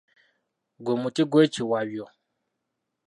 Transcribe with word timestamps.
Gwe 0.83 0.93
muti 1.01 1.23
gwekiwabyo. 1.31 2.05